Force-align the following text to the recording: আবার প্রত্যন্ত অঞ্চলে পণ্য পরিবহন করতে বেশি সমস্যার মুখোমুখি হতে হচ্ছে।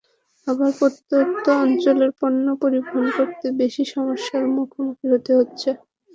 আবার 0.47 0.71
প্রত্যন্ত 0.79 1.45
অঞ্চলে 1.63 2.07
পণ্য 2.19 2.45
পরিবহন 2.61 3.05
করতে 3.17 3.45
বেশি 3.61 3.83
সমস্যার 3.93 4.43
মুখোমুখি 4.55 5.05
হতে 5.13 5.31
হচ্ছে। 5.39 5.69